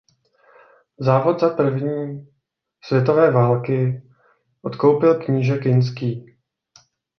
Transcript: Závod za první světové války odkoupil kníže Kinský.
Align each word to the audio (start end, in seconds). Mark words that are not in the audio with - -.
Závod 0.99 1.39
za 1.39 1.49
první 1.49 2.27
světové 2.83 3.31
války 3.31 4.01
odkoupil 4.61 5.15
kníže 5.23 5.57
Kinský. 5.57 6.37